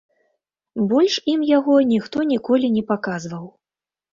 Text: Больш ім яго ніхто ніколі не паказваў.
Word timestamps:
Больш 0.93 1.17
ім 1.35 1.43
яго 1.49 1.75
ніхто 1.91 2.25
ніколі 2.33 2.73
не 2.79 2.83
паказваў. 2.89 3.45